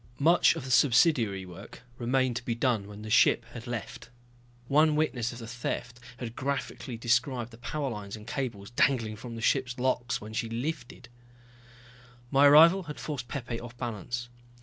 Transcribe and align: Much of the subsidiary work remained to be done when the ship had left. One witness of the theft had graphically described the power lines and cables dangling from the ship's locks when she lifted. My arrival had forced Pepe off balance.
Much 0.17 0.55
of 0.55 0.65
the 0.65 0.71
subsidiary 0.71 1.45
work 1.45 1.83
remained 1.99 2.35
to 2.35 2.43
be 2.43 2.55
done 2.55 2.87
when 2.87 3.03
the 3.03 3.09
ship 3.11 3.45
had 3.53 3.67
left. 3.67 4.09
One 4.67 4.95
witness 4.95 5.31
of 5.31 5.37
the 5.37 5.45
theft 5.45 5.99
had 6.17 6.35
graphically 6.35 6.97
described 6.97 7.51
the 7.51 7.59
power 7.59 7.87
lines 7.91 8.15
and 8.15 8.25
cables 8.25 8.71
dangling 8.71 9.15
from 9.15 9.35
the 9.35 9.43
ship's 9.43 9.77
locks 9.77 10.19
when 10.19 10.33
she 10.33 10.49
lifted. 10.49 11.07
My 12.31 12.47
arrival 12.47 12.81
had 12.89 12.99
forced 12.99 13.27
Pepe 13.27 13.59
off 13.59 13.77
balance. 13.77 14.27